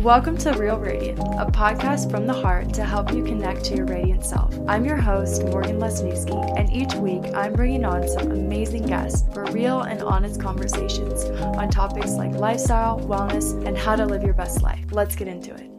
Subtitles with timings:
[0.00, 3.84] Welcome to Real Radiant, a podcast from the heart to help you connect to your
[3.84, 4.58] radiant self.
[4.66, 9.44] I'm your host, Morgan Lesniewski, and each week I'm bringing on some amazing guests for
[9.52, 14.62] real and honest conversations on topics like lifestyle, wellness, and how to live your best
[14.62, 14.82] life.
[14.90, 15.70] Let's get into it.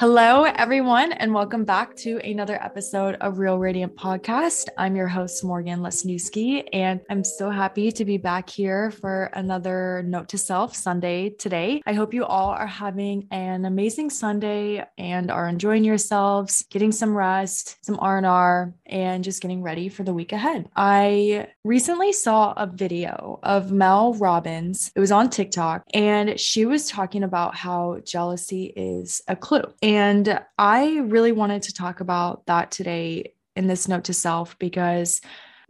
[0.00, 4.68] Hello, everyone, and welcome back to another episode of Real Radiant Podcast.
[4.78, 10.02] I'm your host, Morgan Lesniewski, and I'm so happy to be back here for another
[10.06, 11.82] Note to Self Sunday today.
[11.84, 17.14] I hope you all are having an amazing Sunday and are enjoying yourselves, getting some
[17.14, 20.66] rest, some R&R, and just getting ready for the week ahead.
[20.74, 24.92] I recently saw a video of Mel Robbins.
[24.96, 29.64] It was on TikTok, and she was talking about how jealousy is a clue.
[29.90, 35.20] And I really wanted to talk about that today in this note to self because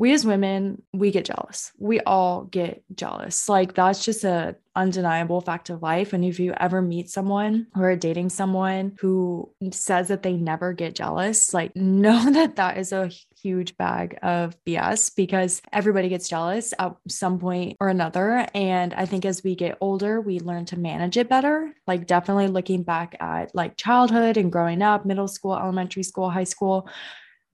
[0.01, 1.73] we as women, we get jealous.
[1.79, 3.51] We all get jealous.
[3.51, 6.15] Like that's just a undeniable fact of life.
[6.15, 10.73] And if you ever meet someone or are dating someone who says that they never
[10.73, 13.11] get jealous, like know that that is a
[13.43, 18.47] huge bag of BS because everybody gets jealous at some point or another.
[18.55, 21.75] And I think as we get older, we learn to manage it better.
[21.87, 26.45] Like, definitely looking back at like childhood and growing up, middle school, elementary school, high
[26.45, 26.89] school.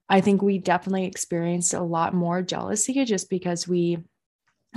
[0.09, 3.99] I think we definitely experienced a lot more jealousy just because we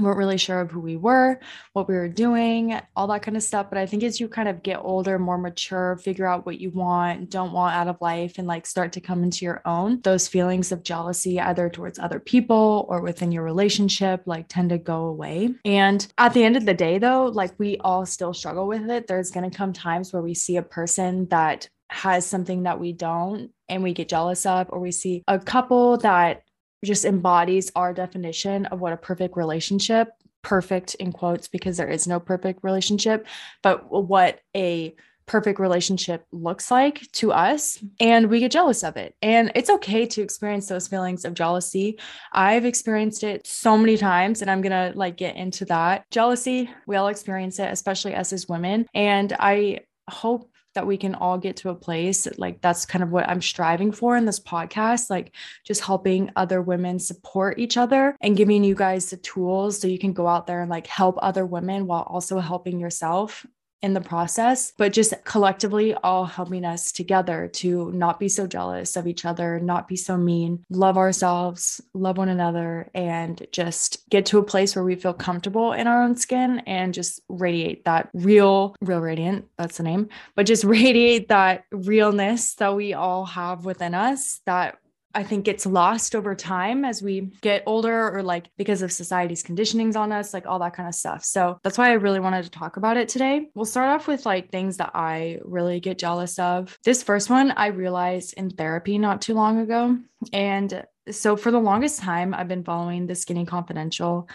[0.02, 1.40] weren't really sure of who we were,
[1.74, 3.68] what we were doing, all that kind of stuff.
[3.70, 6.70] But I think as you kind of get older, more mature, figure out what you
[6.72, 10.28] want, don't want out of life, and like start to come into your own, those
[10.28, 15.06] feelings of jealousy, either towards other people or within your relationship, like tend to go
[15.06, 15.54] away.
[15.66, 19.08] And at the end of the day, though, like we all still struggle with it.
[19.08, 22.94] There's going to come times where we see a person that has something that we
[22.94, 26.44] don't and we get jealous of, or we see a couple that
[26.84, 30.10] just embodies our definition of what a perfect relationship
[30.42, 33.28] perfect in quotes because there is no perfect relationship
[33.62, 34.96] but what a
[35.30, 39.14] perfect relationship looks like to us and we get jealous of it.
[39.22, 42.00] And it's okay to experience those feelings of jealousy.
[42.34, 46.10] I've experienced it so many times and i'm to like get into that.
[46.10, 50.50] Jealousy we all experience it especially us as women and i hope
[50.80, 53.92] that we can all get to a place like that's kind of what I'm striving
[53.92, 55.36] for in this podcast like
[55.66, 60.00] just helping other women support each other and giving you guys the tools so you
[60.00, 63.46] can go out there and like help other women while also helping yourself
[63.82, 68.96] in the process, but just collectively all helping us together to not be so jealous
[68.96, 74.26] of each other, not be so mean, love ourselves, love one another, and just get
[74.26, 78.10] to a place where we feel comfortable in our own skin and just radiate that
[78.14, 83.66] real, real radiant, that's the name, but just radiate that realness that we all have
[83.66, 84.78] within us that
[85.14, 89.44] I think gets lost over time as we get older or like because of society's
[89.44, 91.24] conditionings on us, like all that kind of stuff.
[91.24, 93.50] So that's why I really wanted to talk about it today.
[93.56, 96.78] We'll start off with like things that I really get jealous of.
[96.84, 99.98] This first one I realized in therapy not too long ago.
[100.32, 104.30] And so for the longest time, I've been following the Skinny Confidential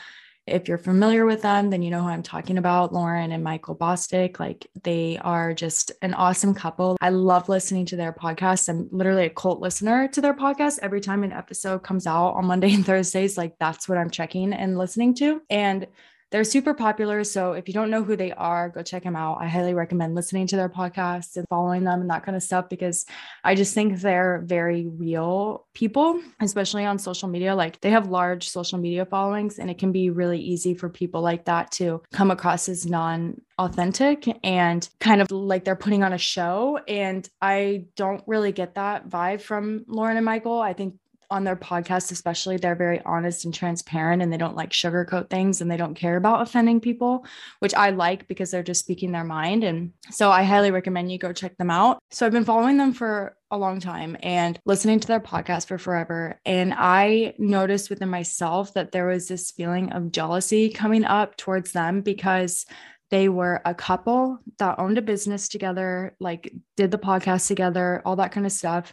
[0.47, 3.75] if you're familiar with them, then you know who I'm talking about, Lauren and Michael
[3.75, 4.39] Bosstick.
[4.39, 6.97] Like they are just an awesome couple.
[7.01, 8.69] I love listening to their podcast.
[8.69, 10.81] I'm literally a cult listener to their podcast.
[10.83, 14.53] Every time an episode comes out on Monday and Thursdays, like that's what I'm checking
[14.53, 15.41] and listening to.
[15.49, 15.87] And
[16.31, 17.23] they're super popular.
[17.25, 19.39] So if you don't know who they are, go check them out.
[19.41, 22.69] I highly recommend listening to their podcasts and following them and that kind of stuff
[22.69, 23.07] because
[23.45, 27.55] I just think they're very real people, especially on social media.
[27.55, 31.21] Like they have large social media followings, and it can be really easy for people
[31.21, 36.13] like that to come across as non authentic and kind of like they're putting on
[36.13, 36.81] a show.
[36.89, 40.61] And I don't really get that vibe from Lauren and Michael.
[40.61, 40.95] I think
[41.31, 45.61] on their podcast, especially, they're very honest and transparent and they don't like sugarcoat things
[45.61, 47.25] and they don't care about offending people,
[47.59, 49.65] which I like because they're just speaking their mind.
[49.65, 51.99] And so I highly recommend you go check them out.
[52.11, 55.79] So I've been following them for a long time and listening to their podcast for
[55.79, 56.41] forever.
[56.45, 61.73] And I noticed within myself that there was this feeling of jealousy coming up towards
[61.73, 62.67] them because
[63.11, 68.17] they were a couple that owned a business together, like did the podcast together, all
[68.17, 68.93] that kind of stuff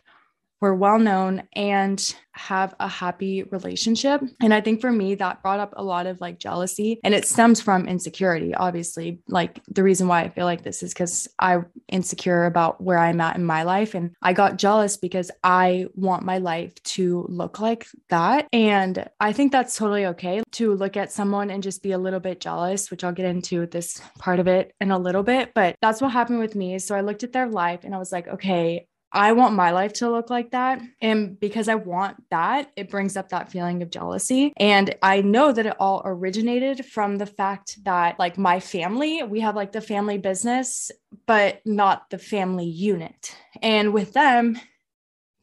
[0.62, 4.22] we're well known and have a happy relationship.
[4.40, 7.26] And I think for me, that brought up a lot of like jealousy and it
[7.26, 9.20] stems from insecurity, obviously.
[9.28, 13.20] Like the reason why I feel like this is because I'm insecure about where I'm
[13.20, 13.96] at in my life.
[13.96, 18.48] And I got jealous because I want my life to look like that.
[18.54, 22.20] And I think that's totally okay to look at someone and just be a little
[22.20, 25.54] bit jealous, which I'll get into this part of it in a little bit.
[25.54, 26.80] But that's what happened with me.
[26.80, 29.94] So I looked at their life and I was like, okay, I want my life
[29.94, 30.82] to look like that.
[31.02, 34.54] And because I want that, it brings up that feeling of jealousy.
[34.58, 39.42] And I know that it all originated from the fact that, like, my family, we
[39.42, 40.92] have like the family business,
[41.28, 43.36] but not the family unit.
[43.62, 44.60] And with them,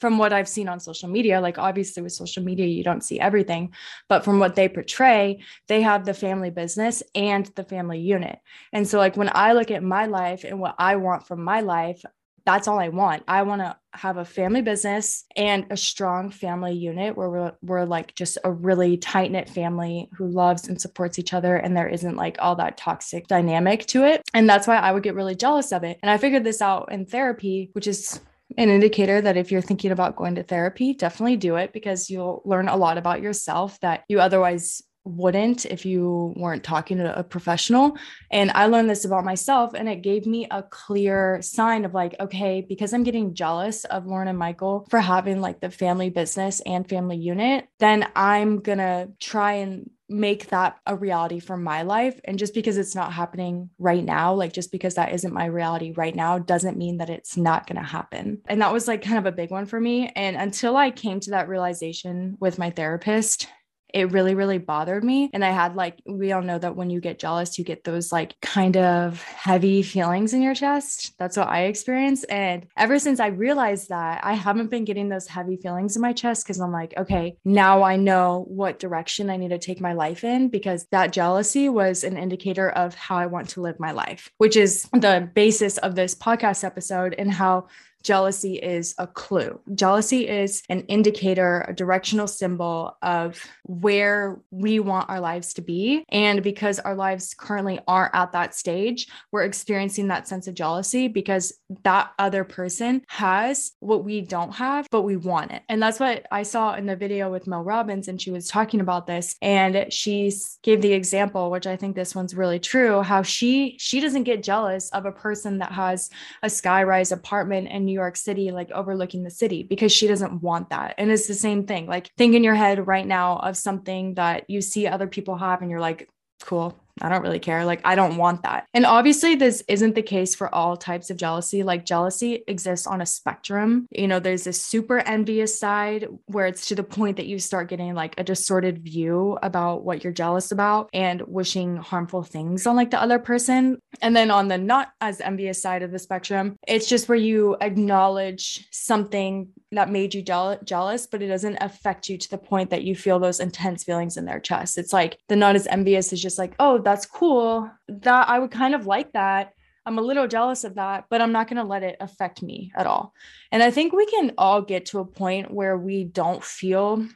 [0.01, 3.19] from what I've seen on social media, like obviously with social media, you don't see
[3.19, 3.75] everything,
[4.09, 8.39] but from what they portray, they have the family business and the family unit.
[8.73, 11.61] And so, like, when I look at my life and what I want from my
[11.63, 12.03] life,
[12.49, 13.25] that's all I want.
[13.29, 17.85] I want to have a family business and a strong family unit where we're, we're
[17.85, 21.57] like just a really tight knit family who loves and supports each other.
[21.57, 24.23] And there isn't like all that toxic dynamic to it.
[24.33, 25.99] And that's why I would get really jealous of it.
[26.03, 28.19] And I figured this out in therapy, which is
[28.57, 32.41] an indicator that if you're thinking about going to therapy, definitely do it because you'll
[32.47, 37.23] learn a lot about yourself that you otherwise wouldn't if you weren't talking to a
[37.23, 37.97] professional.
[38.31, 42.15] And I learned this about myself, and it gave me a clear sign of like,
[42.21, 46.61] okay, because I'm getting jealous of Lauren and Michael for having like the family business
[46.67, 52.19] and family unit, then I'm gonna try and make that a reality for my life.
[52.25, 55.93] And just because it's not happening right now, like just because that isn't my reality
[55.93, 58.41] right now, doesn't mean that it's not going to happen.
[58.47, 60.11] And that was like kind of a big one for me.
[60.17, 63.49] And until I came to that realization with my therapist,
[63.93, 65.31] it really really bothered me.
[65.33, 68.13] And i had like we all know that when you get jealous you get those
[68.13, 71.15] like kind of heavy feelings in your chest.
[71.19, 75.27] That's what i experienced and ever since i realized that i haven't been getting those
[75.27, 79.37] heavy feelings in my chest because i'm like okay now i know what direction i
[79.37, 83.27] need to take my life in because that jealousy was an indicator of how i
[83.27, 87.67] want to live my life which is the basis of this podcast episode and how
[88.09, 89.61] jealousy is a clue.
[89.75, 96.07] Jealousy is an indicator, a directional symbol of where we want our lives to be.
[96.09, 101.09] And because our lives currently aren't at that stage, we're experiencing that sense of jealousy
[101.09, 101.53] because
[101.85, 105.61] that other person has what we don't have, but we want it.
[105.69, 108.09] And that's what I saw in the video with Mel Robbins.
[108.09, 110.33] And she was talking about this and she
[110.63, 114.43] gave the example, which I think this one's really true, how she she doesn't get
[114.43, 116.09] jealous of a person that has
[116.43, 120.71] a skyrise apartment and New York City, like overlooking the city, because she doesn't want
[120.71, 120.95] that.
[120.99, 121.87] And it's the same thing.
[121.87, 125.63] Like, think in your head right now of something that you see other people have,
[125.63, 126.09] and you're like,
[126.43, 127.65] cool, I don't really care.
[127.65, 128.67] Like, I don't want that.
[128.75, 131.63] And obviously, this isn't the case for all types of jealousy.
[131.63, 133.87] Like, jealousy exists on a spectrum.
[133.91, 137.69] You know, there's this super envious side where it's to the point that you start
[137.69, 142.77] getting like a distorted view about what you're jealous about and wishing harmful things on
[142.77, 143.79] like the other person.
[144.01, 147.57] And then on the not as envious side of the spectrum, it's just where you
[147.61, 152.85] acknowledge something that made you jealous, but it doesn't affect you to the point that
[152.85, 154.79] you feel those intense feelings in their chest.
[154.79, 157.71] It's like the not as envious is just like, oh, that's cool.
[157.89, 159.53] That I would kind of like that.
[159.85, 162.73] I'm a little jealous of that, but I'm not going to let it affect me
[162.77, 163.15] at all.
[163.51, 167.07] And I think we can all get to a point where we don't feel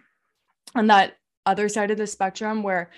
[0.75, 2.91] on that other side of the spectrum where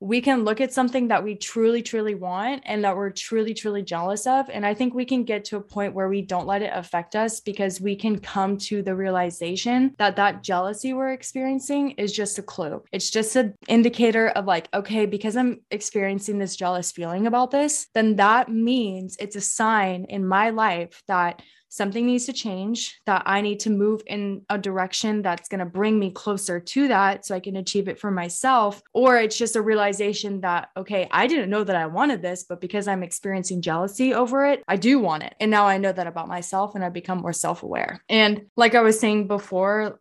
[0.00, 3.82] we can look at something that we truly, truly want and that we're truly, truly
[3.82, 4.48] jealous of.
[4.48, 7.14] And I think we can get to a point where we don't let it affect
[7.14, 12.38] us because we can come to the realization that that jealousy we're experiencing is just
[12.38, 12.82] a clue.
[12.92, 17.86] It's just an indicator of like, okay, because I'm experiencing this jealous feeling about this,
[17.92, 23.22] then that means it's a sign in my life that something needs to change, that
[23.24, 27.24] I need to move in a direction that's going to bring me closer to that
[27.24, 28.82] so I can achieve it for myself.
[28.92, 32.60] Or it's just a realization that, okay, I didn't know that I wanted this, but
[32.60, 35.34] because I'm experiencing jealousy over it, I do want it.
[35.40, 38.02] And now I know that about myself and I become more self aware.
[38.08, 40.00] And like I was saying before,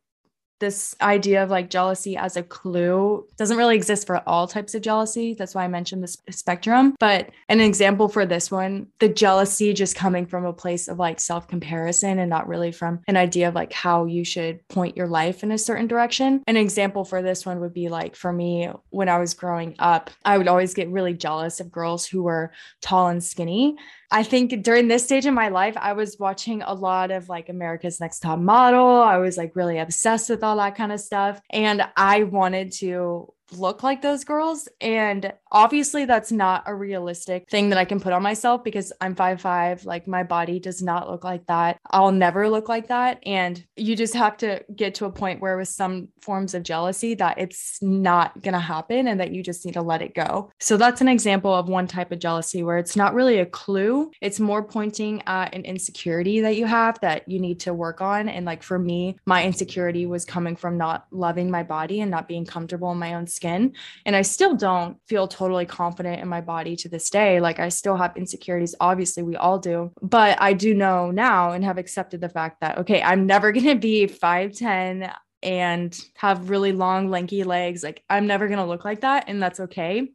[0.59, 4.81] this idea of like jealousy as a clue doesn't really exist for all types of
[4.81, 5.33] jealousy.
[5.33, 6.95] That's why I mentioned this spectrum.
[6.99, 11.19] But an example for this one, the jealousy just coming from a place of like
[11.19, 15.07] self comparison and not really from an idea of like how you should point your
[15.07, 16.43] life in a certain direction.
[16.47, 20.09] An example for this one would be like for me, when I was growing up,
[20.25, 22.51] I would always get really jealous of girls who were
[22.81, 23.77] tall and skinny
[24.11, 27.47] I think during this stage in my life, I was watching a lot of like
[27.47, 29.01] America's Next Top Model.
[29.01, 31.41] I was like really obsessed with all that kind of stuff.
[31.49, 34.67] And I wanted to look like those girls.
[34.81, 39.15] And obviously, that's not a realistic thing that I can put on myself because I'm
[39.15, 39.85] five five.
[39.85, 41.79] Like, my body does not look like that.
[41.89, 43.19] I'll never look like that.
[43.25, 47.15] And you just have to get to a point where, with some forms of jealousy,
[47.15, 50.51] that it's not going to happen and that you just need to let it go.
[50.59, 54.11] So, that's an example of one type of jealousy where it's not really a clue,
[54.21, 58.29] it's more pointing at an insecurity that you have that you need to work on.
[58.29, 62.27] And, like, for me, my insecurity was coming from not loving my body and not
[62.27, 63.73] being comfortable in my own skin.
[64.05, 67.39] And I still don't feel totally confident in my body to this day.
[67.39, 68.75] Like I still have insecurities.
[68.81, 69.91] Obviously, we all do.
[70.01, 73.67] But I do know now and have accepted the fact that, okay, I'm never going
[73.67, 77.84] to be 5'10 and have really long, lanky legs.
[77.84, 79.25] Like I'm never going to look like that.
[79.27, 80.10] And that's okay.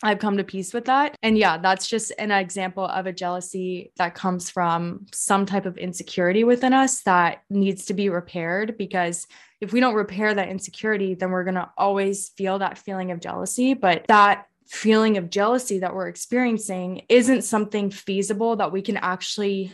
[0.00, 1.16] I've come to peace with that.
[1.24, 5.76] And yeah, that's just an example of a jealousy that comes from some type of
[5.76, 9.26] insecurity within us that needs to be repaired because
[9.60, 13.18] if we don't repair that insecurity, then we're going to always feel that feeling of
[13.18, 13.74] jealousy.
[13.74, 19.72] But that feeling of jealousy that we're experiencing isn't something feasible that we can actually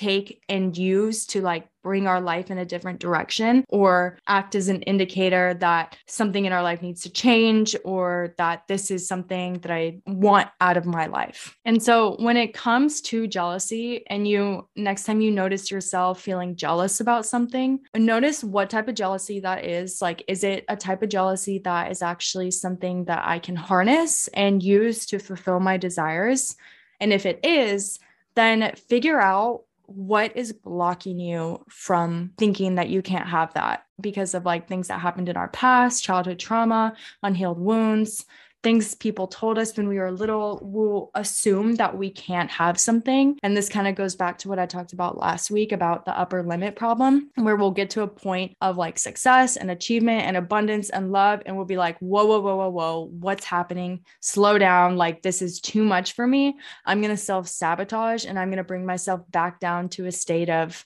[0.00, 4.68] take and use to like bring our life in a different direction or act as
[4.68, 9.54] an indicator that something in our life needs to change or that this is something
[9.60, 11.56] that I want out of my life.
[11.66, 16.56] And so when it comes to jealousy and you next time you notice yourself feeling
[16.56, 20.00] jealous about something, notice what type of jealousy that is.
[20.00, 24.28] Like is it a type of jealousy that is actually something that I can harness
[24.28, 26.56] and use to fulfill my desires?
[27.00, 27.98] And if it is,
[28.34, 33.84] then figure out what is blocking you from thinking that you can't have that?
[34.00, 38.24] Because of like things that happened in our past, childhood trauma, unhealed wounds,
[38.62, 43.38] things people told us when we were little will assume that we can't have something.
[43.42, 46.18] And this kind of goes back to what I talked about last week about the
[46.18, 50.36] upper limit problem, where we'll get to a point of like success and achievement and
[50.36, 51.42] abundance and love.
[51.46, 54.04] And we'll be like, whoa, whoa, whoa, whoa, whoa, what's happening?
[54.20, 54.96] Slow down.
[54.96, 56.56] Like, this is too much for me.
[56.84, 60.12] I'm going to self sabotage and I'm going to bring myself back down to a
[60.12, 60.84] state of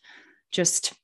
[0.50, 0.94] just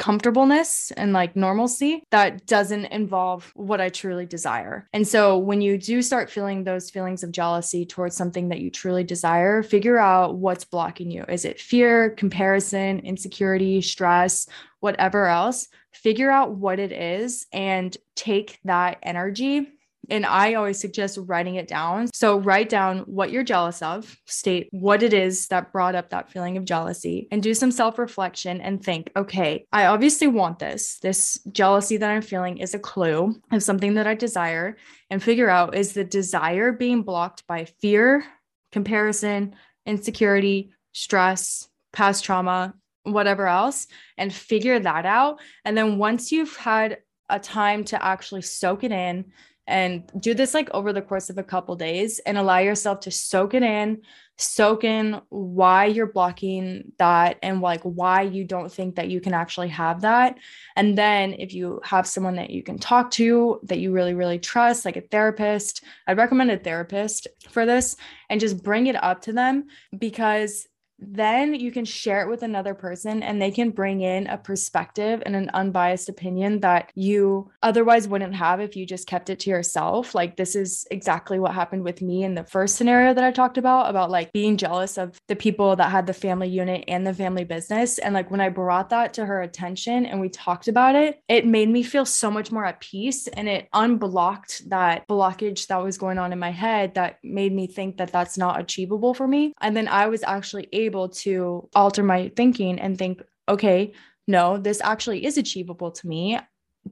[0.00, 4.88] comfortableness and like normalcy that doesn't involve what I truly desire.
[4.94, 8.70] And so when you do start feeling those feelings of jealousy towards something that you
[8.70, 11.24] truly desire, figure out what's blocking you.
[11.28, 14.48] Is it fear, comparison, insecurity, stress,
[14.80, 15.68] whatever else?
[15.92, 19.68] Figure out what it is and take that energy
[20.08, 22.08] and I always suggest writing it down.
[22.12, 26.30] So write down what you're jealous of, state what it is that brought up that
[26.30, 30.98] feeling of jealousy, and do some self reflection and think, okay, I obviously want this.
[31.00, 34.76] This jealousy that I'm feeling is a clue of something that I desire,
[35.10, 38.24] and figure out is the desire being blocked by fear,
[38.72, 39.54] comparison,
[39.86, 45.40] insecurity, stress, past trauma, whatever else, and figure that out.
[45.64, 49.32] And then once you've had a time to actually soak it in,
[49.66, 53.10] and do this like over the course of a couple days and allow yourself to
[53.10, 54.02] soak it in
[54.40, 59.34] soak in why you're blocking that and like why you don't think that you can
[59.34, 60.36] actually have that.
[60.76, 64.38] And then if you have someone that you can talk to that you really really
[64.38, 67.96] trust like a therapist i'd recommend a therapist for this
[68.28, 69.66] and just bring it up to them
[69.98, 70.66] because
[71.00, 75.22] then you can share it with another person and they can bring in a perspective
[75.24, 79.50] and an unbiased opinion that you otherwise wouldn't have if you just kept it to
[79.50, 80.14] yourself.
[80.14, 83.58] Like, this is exactly what happened with me in the first scenario that I talked
[83.58, 87.14] about, about like being jealous of the people that had the family unit and the
[87.14, 87.98] family business.
[87.98, 91.46] And like, when I brought that to her attention and we talked about it, it
[91.46, 95.98] made me feel so much more at peace and it unblocked that blockage that was
[95.98, 99.52] going on in my head that made me think that that's not achievable for me.
[99.60, 103.92] And then I was actually able able to alter my thinking and think, okay,
[104.26, 106.38] no, this actually is achievable to me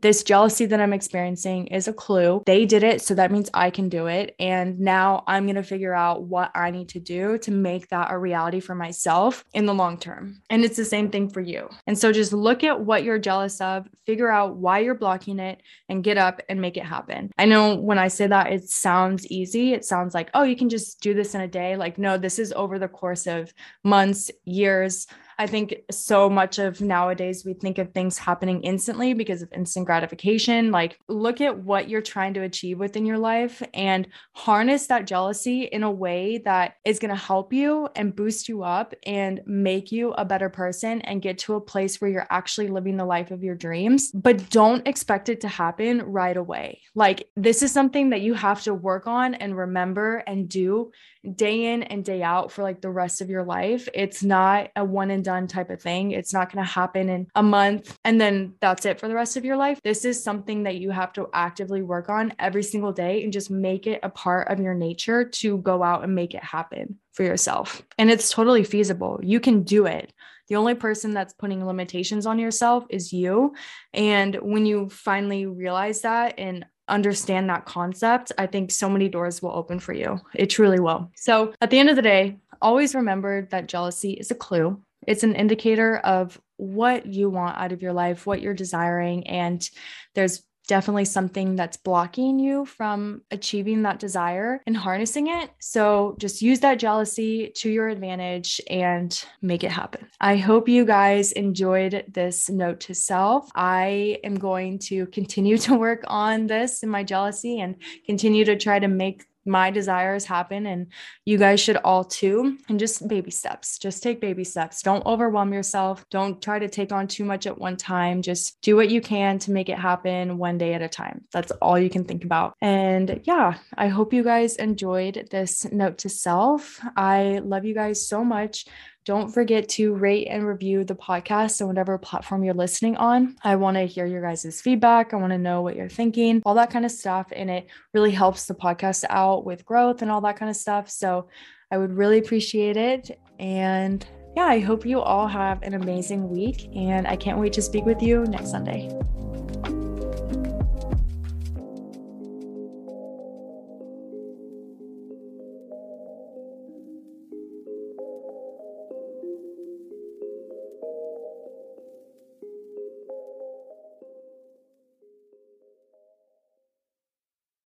[0.01, 2.43] this jealousy that I'm experiencing is a clue.
[2.47, 4.35] They did it, so that means I can do it.
[4.39, 8.13] And now I'm going to figure out what I need to do to make that
[8.13, 10.43] a reality for myself in the long term.
[10.51, 11.69] And it's the same thing for you.
[11.87, 15.63] And so just look at what you're jealous of, figure out why you're blocking it,
[15.89, 17.33] and get up and make it happen.
[17.39, 19.73] I know when I say that, it sounds easy.
[19.73, 21.77] It sounds like, oh, you can just do this in a day.
[21.77, 23.53] Like, no, this is over the course of
[23.85, 25.07] months, years
[25.39, 29.87] I think so much of nowadays we think of things happening instantly because of instant
[29.87, 30.73] gratification.
[30.73, 35.63] Like, look at what you're trying to achieve within your life and harness that jealousy
[35.63, 39.93] in a way that is going to help you and boost you up and make
[39.93, 43.31] you a better person and get to a place where you're actually living the life
[43.31, 44.11] of your dreams.
[44.11, 46.83] But don't expect it to happen right away.
[46.97, 50.91] Like, this is something that you have to work on and remember and do
[51.35, 53.89] day in and day out for like the rest of your life.
[53.95, 56.13] It's not a one and done type of thing.
[56.13, 59.37] It's not going to happen in a month and then that's it for the rest
[59.37, 59.79] of your life.
[59.85, 63.51] This is something that you have to actively work on every single day and just
[63.51, 67.25] make it a part of your nature to go out and make it happen for
[67.25, 67.83] yourself.
[67.99, 69.21] And it's totally feasible.
[69.23, 70.15] You can do it.
[70.49, 73.53] The only person that's putting limitations on yourself is you.
[73.93, 79.43] And when you finally realize that and understand that concept, I think so many doors
[79.43, 80.21] will open for you.
[80.35, 81.11] It truly will.
[81.17, 84.81] So at the end of the day, always remember that jealousy is a clue.
[85.09, 89.27] It's an indicator of what you want out of your life, what you're desiring.
[89.27, 89.67] And
[90.15, 95.51] there's definitely something that's blocking you from achieving that desire and harnessing it.
[95.61, 100.07] So just use that jealousy to your advantage and make it happen.
[100.21, 103.49] I hope you guys enjoyed this note to self.
[103.55, 108.57] I am going to continue to work on this in my jealousy and continue to
[108.57, 110.93] try to make my desires happen and
[111.25, 112.59] you guys should all too.
[112.69, 114.83] And just baby steps just take baby steps.
[114.83, 116.05] Don't overwhelm yourself.
[116.11, 118.23] Don't try to take on too much at one time.
[118.23, 121.25] Just do what you can to make it happen one day at a time.
[121.33, 122.55] That's all you can think about.
[122.61, 126.81] And yeah i hope you guys enjoyed this note to self.
[126.97, 128.67] I love you guys so much
[129.09, 133.35] don't forget to rate and review the podcast on whatever platform you're listening on.
[133.43, 135.15] I want to hear your guys' feedback.
[135.15, 137.33] I want to know what you're thinking, all that kind of stuff.
[137.35, 140.91] And it really helps the podcast out with growth and all that kind of stuff.
[140.91, 141.31] So
[141.71, 143.19] I would really appreciate it.
[143.39, 146.69] And yeah, I hope you all have an amazing week.
[146.77, 148.91] And I can't wait to speak with you next Sunday.